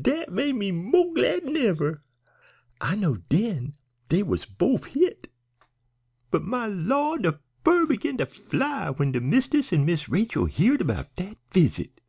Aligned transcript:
Dat 0.00 0.32
made 0.32 0.54
me 0.54 0.70
mo' 0.70 1.12
glad 1.12 1.42
'n 1.42 1.56
ever. 1.56 2.04
I 2.80 2.94
knowed 2.94 3.28
den 3.28 3.74
dey 4.10 4.22
was 4.22 4.46
bofe 4.46 4.84
hit. 4.84 5.26
"But 6.30 6.44
my 6.44 6.68
lah', 6.68 7.16
de 7.16 7.40
fur 7.64 7.86
begin 7.88 8.16
to 8.18 8.26
fly 8.26 8.90
when 8.90 9.10
de 9.10 9.20
mist'ess 9.20 9.72
an' 9.72 9.84
Miss 9.84 10.08
Rachel 10.08 10.46
heared 10.46 10.86
'bout 10.86 11.16
dat 11.16 11.36
visit! 11.50 12.00